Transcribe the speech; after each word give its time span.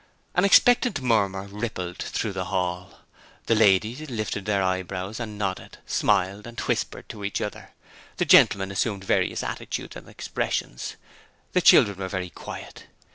An 0.33 0.45
expectant 0.45 0.99
murmur 0.99 1.43
rippled 1.47 1.99
through 1.99 2.33
the 2.33 2.45
hall. 2.45 3.01
The 3.45 3.53
ladies 3.53 4.09
lifted 4.09 4.45
their 4.47 4.63
eyebrows 4.63 5.19
and 5.19 5.37
nodded, 5.37 5.77
smiled 5.85 6.47
and 6.47 6.59
whispered 6.61 7.07
to 7.09 7.23
each 7.23 7.39
other; 7.39 7.69
the 8.17 8.25
gentlemen 8.25 8.71
assumed 8.71 9.03
various 9.03 9.43
attitudes 9.43 9.95
and 9.95 10.09
expressions; 10.09 10.95
the 11.53 11.61
children 11.61 11.99
were 11.99 12.07
very 12.07 12.31
quiet. 12.31 12.87